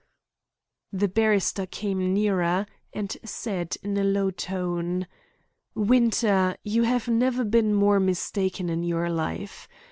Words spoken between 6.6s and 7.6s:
you have never